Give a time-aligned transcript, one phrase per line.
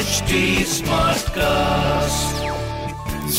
[0.00, 0.38] HT
[0.72, 2.36] Smartcast.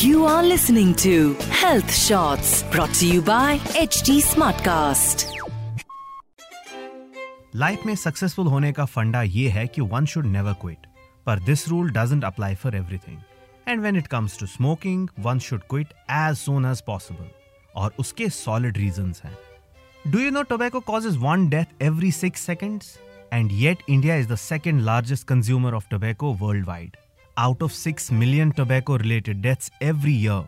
[0.00, 5.24] You are listening to Health Shots brought to you by HT Smartcast.
[7.54, 10.86] Life में successful होने का फंडा ये है कि वन शुड नेवर क्विट
[11.26, 13.18] पर this rule doesn't apply for everything
[13.68, 17.30] and when it comes to smoking one should quit as soon as possible
[17.74, 19.36] और उसके सॉलिड रीजंस हैं
[20.12, 22.98] do you know tobacco causes one death every six seconds
[23.31, 26.97] and yet India is the second largest consumer of tobacco worldwide.
[27.37, 30.43] Out of 6 million tobacco related deaths every year,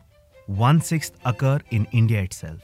[0.48, 2.62] one sixth occur in India itself.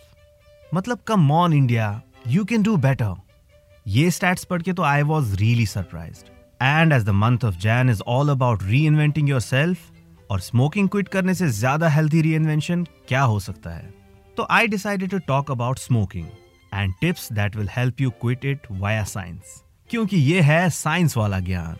[0.73, 1.89] मतलब come on India,
[2.35, 3.11] you can do better.
[3.87, 6.31] ये stats पढ़ के तो I was really surprised.
[6.61, 9.91] And as the month of Jan is all about reinventing yourself,
[10.31, 13.93] और smoking quit करने से ज्यादा healthy reinvention क्या हो सकता है
[14.37, 16.25] तो I decided to talk about smoking
[16.73, 21.38] and tips that will help you quit it via science क्योंकि ये है साइंस वाला
[21.40, 21.76] ज्ञान।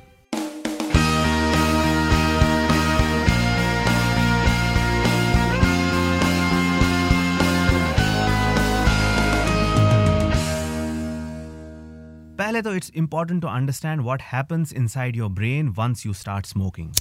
[12.38, 16.92] पहले तो it's important to understand what happens inside your brain once you start smoking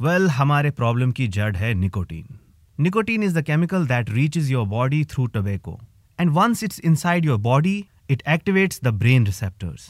[0.00, 2.38] well हमारे problem की जड़ है nicotine
[2.78, 5.78] nicotine is the chemical that reaches your body through tobacco
[6.18, 9.88] and once it's inside your body it activates the brain receptors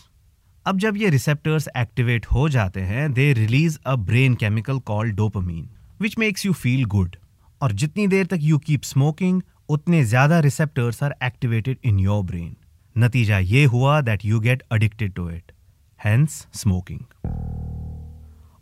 [0.67, 5.69] अब जब ये receptors activate हो जाते हैं they release a brain chemical call dopamine
[6.03, 7.17] which makes you feel good
[7.61, 12.55] और जितनी देर तक यू कीप स्मोकिंग उतने ज़्यादा receptors are activated in your brain
[12.97, 15.53] नतीजा ये हुआ that you get addicted to it
[16.01, 17.01] hence smoking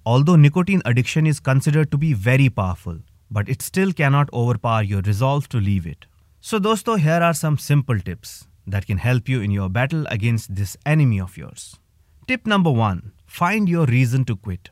[0.25, 4.31] although nicotine addiction is considered to be very powerful but it still cannot
[4.65, 6.05] overpower your resolve to leave it
[6.44, 10.50] so दोस्तों here are some simple tips that can help you in your battle against
[10.53, 11.72] this enemy of yours
[12.31, 13.01] tip number one
[13.40, 14.69] find your reason to quit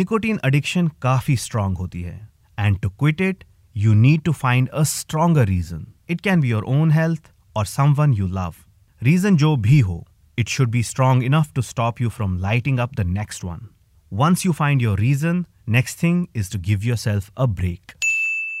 [0.00, 2.18] nicotine addiction काफी strong होती है
[2.58, 3.44] and to quit it
[3.76, 8.12] you need to find a stronger reason it can be your own health और someone
[8.12, 8.54] you love
[9.02, 10.04] reason जो भी हो
[10.38, 13.70] it should be strong enough to stop you from lighting up the next one.
[14.12, 17.94] Once you find your reason, next thing is to give yourself a break.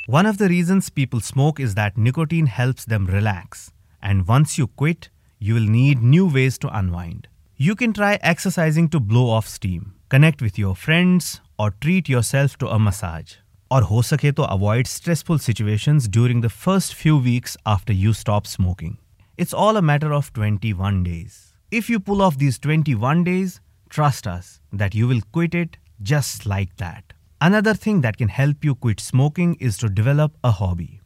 [0.06, 3.70] One of the reasons people smoke is that nicotine helps them relax.
[4.02, 7.28] And once you quit, you will need new ways to unwind.
[7.56, 12.56] You can try exercising to blow off steam, connect with your friends, or treat yourself
[12.58, 13.34] to a massage.
[13.70, 18.46] और हो सके तो avoid stressful situations during the first few weeks after you stop
[18.46, 18.96] smoking.
[19.36, 21.54] It's all a matter of 21 days.
[21.70, 23.60] If you pull off these 21 days,
[23.90, 27.12] trust us that you will quit it just like that.
[27.40, 31.00] Another thing that can help you quit smoking is to develop a hobby.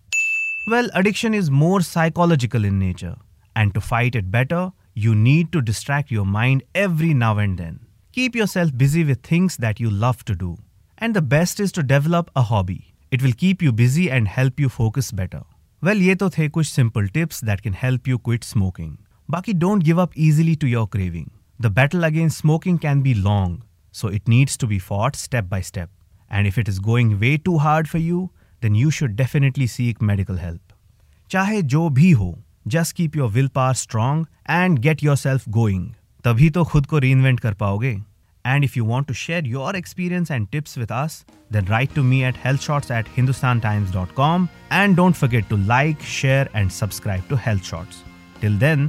[0.69, 3.17] Well, addiction is more psychological in nature,
[3.57, 7.81] and to fight it better, you need to distract your mind every now and then.
[8.13, 10.59] Keep yourself busy with things that you love to do.
[10.99, 12.95] And the best is to develop a hobby.
[13.11, 15.43] It will keep you busy and help you focus better.
[15.83, 18.99] Well, ये तो थे कुछ simple tips that can help you quit smoking.
[19.31, 21.31] Baki, don't give up easily to your craving.
[21.59, 25.61] The battle against smoking can be long, so it needs to be fought step by
[25.61, 25.91] step.
[26.31, 28.31] And if it is going way too hard for you,
[28.61, 30.73] then you should definitely seek medical help.
[31.31, 35.89] चाहे जो भी हो just keep your will power strong and get your self going
[36.25, 37.97] तभी तो खुद को री invent कर पाओगे
[38.45, 42.03] and if you want to share your experience and tips with us then right to
[42.03, 46.51] me at health shorts eight Hindustan times dot com and don't forget to like share
[46.57, 48.03] and subscribe to health shorts
[48.41, 48.89] till then